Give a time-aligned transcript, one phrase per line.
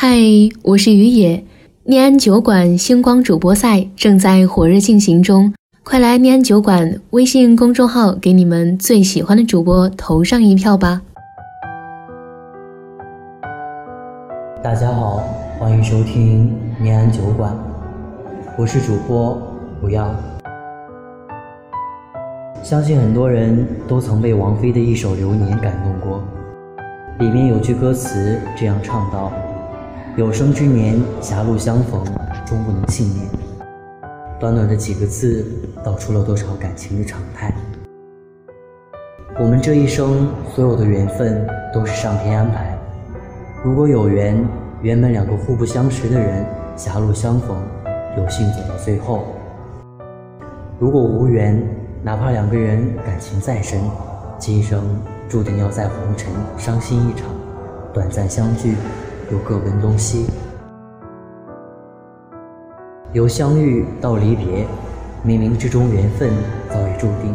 [0.00, 0.16] 嗨，
[0.62, 1.44] 我是于野。
[1.82, 11.02] 念安酒馆星光主播赛正在火热进行中，快来念安酒馆微信公众号，给你们最喜欢的主播投上一票吧！
[14.62, 15.20] 大家好，
[15.58, 17.52] 欢迎收听念安酒馆，
[18.56, 19.36] 我是主播
[19.80, 20.14] 不要。
[22.62, 26.22] 相信很多人都曾被王菲的一首《流年》感动过，
[27.18, 29.32] 里面有句歌词这样唱道。
[30.18, 32.04] 有生之年，狭路相逢，
[32.44, 33.24] 终不能幸免。
[34.40, 35.46] 短短的几个字，
[35.84, 37.54] 道出了多少感情的常态。
[39.38, 42.76] 我们这一生，所有的缘分都是上天安排。
[43.62, 44.44] 如果有缘，
[44.82, 46.44] 原本两个互不相识的人，
[46.74, 47.56] 狭路相逢，
[48.16, 49.20] 有幸走到最后；
[50.80, 51.62] 如果无缘，
[52.02, 53.80] 哪怕两个人感情再深，
[54.36, 54.82] 今生
[55.28, 57.28] 注定要在红尘伤心一场，
[57.94, 58.74] 短暂相聚。
[59.30, 60.26] 又各奔东西，
[63.12, 64.66] 由相遇到离别，
[65.22, 66.30] 冥冥之中缘分
[66.70, 67.34] 早已注定，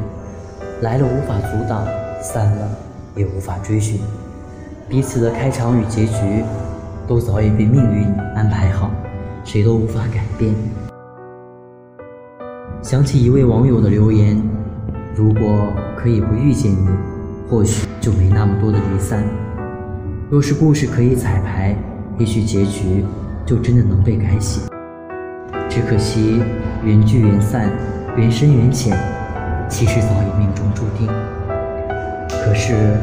[0.81, 1.85] 来了无法阻挡，
[2.19, 2.69] 散了
[3.15, 4.01] 也无法追寻，
[4.89, 6.43] 彼此的开场与结局，
[7.07, 8.89] 都早已被命运安排好，
[9.43, 10.55] 谁都无法改变。
[12.81, 14.41] 想起一位网友的留言：
[15.13, 16.89] 如果可以不遇见你，
[17.47, 19.23] 或许就没那么多的离散。
[20.33, 21.75] 若是故事可以彩排，
[22.17, 23.05] 也许结局
[23.45, 24.61] 就真的能被改写。
[25.69, 26.41] 只可惜
[26.83, 27.69] 缘聚缘散，
[28.17, 28.97] 缘深缘浅，
[29.69, 31.05] 其实早已命中注定。
[32.27, 32.97] 可是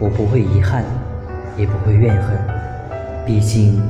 [0.00, 0.82] 我不会遗憾，
[1.56, 2.36] 也不会怨恨，
[3.24, 3.80] 毕竟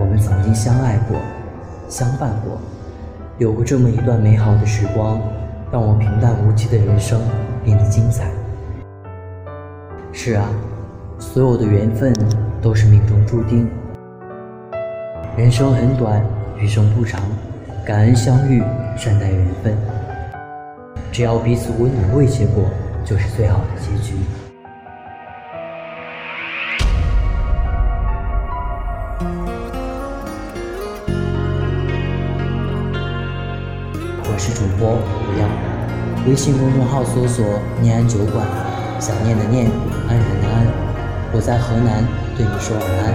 [0.00, 1.18] 我们曾经相爱过，
[1.86, 2.58] 相伴过，
[3.36, 5.20] 有过这么一段美好的时光，
[5.70, 7.20] 让我平淡无奇的人生
[7.62, 8.30] 变得精彩。
[10.12, 10.48] 是啊。
[11.18, 12.12] 所有的缘分
[12.60, 13.68] 都是命中注定。
[15.36, 16.22] 人生很短，
[16.58, 17.20] 余生不长，
[17.84, 18.62] 感恩相遇，
[18.96, 19.74] 善待缘分。
[21.10, 22.64] 只要彼此温暖慰藉过，
[23.04, 24.14] 就是最好的结局。
[34.22, 35.48] 我是主播吴亮，
[36.28, 37.44] 微信公众号搜索
[37.80, 38.46] “念安酒馆”，
[39.00, 39.70] 想念的念，
[40.08, 40.85] 安然的安。
[41.36, 42.02] 我在河南
[42.34, 43.12] 对你说晚安。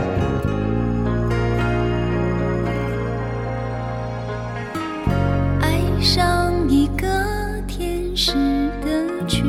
[5.60, 7.08] 爱上一个
[7.66, 8.34] 天使
[8.86, 9.42] 的缺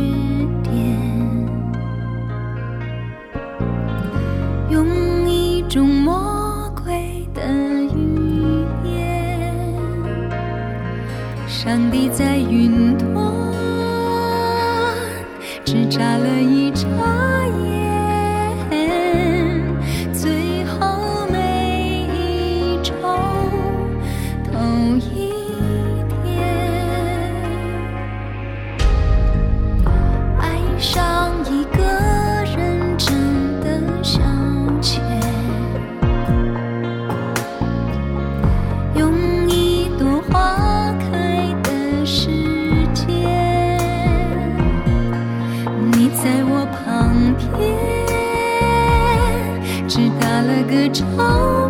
[0.63, 0.73] 点，
[4.71, 7.43] 用一种魔鬼的
[7.95, 9.55] 语言，
[11.47, 13.13] 上帝在云端
[15.63, 16.89] 只眨了一眨
[42.05, 42.29] 世
[42.93, 43.07] 界，
[45.93, 47.61] 你在我旁边，
[49.89, 51.62] 只打了个招呼。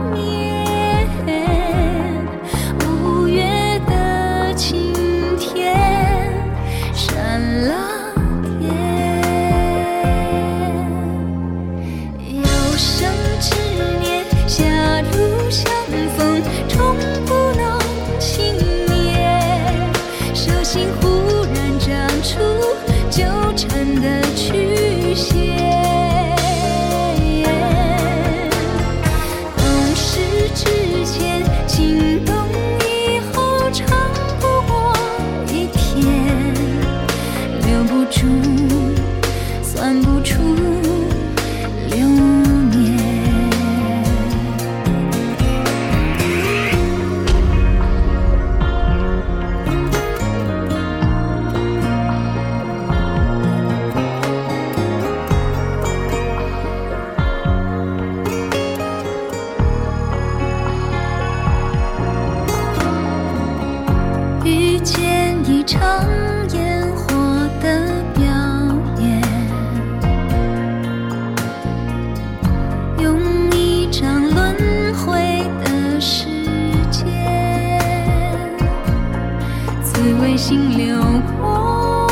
[80.37, 80.97] 心流
[81.41, 82.09] 过，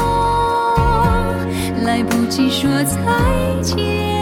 [1.84, 2.96] 来不及说再
[3.62, 4.19] 见，